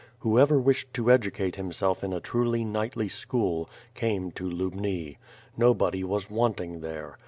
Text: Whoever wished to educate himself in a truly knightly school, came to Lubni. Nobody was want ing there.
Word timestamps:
Whoever 0.21 0.59
wished 0.59 0.95
to 0.95 1.11
educate 1.11 1.57
himself 1.57 2.03
in 2.03 2.11
a 2.11 2.19
truly 2.19 2.65
knightly 2.65 3.07
school, 3.07 3.69
came 3.93 4.31
to 4.31 4.49
Lubni. 4.49 5.17
Nobody 5.55 6.03
was 6.03 6.27
want 6.27 6.59
ing 6.59 6.79
there. 6.79 7.19